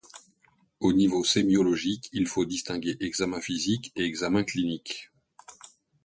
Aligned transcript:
Au 0.79 0.93
niveau 0.93 1.23
sémiologique, 1.23 2.09
il 2.11 2.25
faut 2.25 2.43
distinguer 2.43 2.97
examen 3.01 3.39
physique 3.39 3.91
et 3.95 4.03
examen 4.03 4.43
clinique. 4.43 5.11